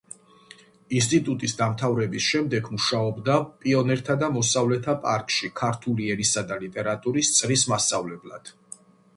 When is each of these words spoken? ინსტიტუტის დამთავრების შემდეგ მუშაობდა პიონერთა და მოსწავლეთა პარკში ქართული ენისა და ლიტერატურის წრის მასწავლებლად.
ინსტიტუტის 0.99 1.51
დამთავრების 1.57 2.29
შემდეგ 2.35 2.71
მუშაობდა 2.77 3.35
პიონერთა 3.65 4.15
და 4.23 4.31
მოსწავლეთა 4.39 4.97
პარკში 5.07 5.53
ქართული 5.63 6.11
ენისა 6.17 6.47
და 6.53 6.59
ლიტერატურის 6.65 7.33
წრის 7.37 7.69
მასწავლებლად. 7.75 8.53